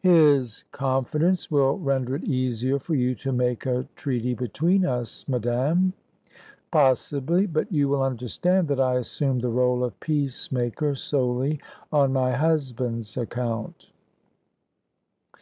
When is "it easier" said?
2.16-2.78